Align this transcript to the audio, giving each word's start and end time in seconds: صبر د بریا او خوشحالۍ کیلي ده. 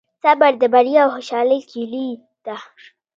صبر 0.23 0.51
د 0.61 0.63
بریا 0.73 1.01
او 1.05 1.09
خوشحالۍ 1.15 1.59
کیلي 1.71 2.07
ده. 2.45 2.57